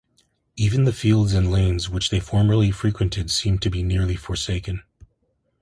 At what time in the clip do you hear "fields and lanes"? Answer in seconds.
0.93-1.87